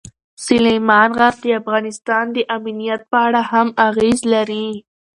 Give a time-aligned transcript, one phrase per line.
[0.45, 4.67] سلیمان غر د افغانستان د امنیت په اړه هم اغېز لري.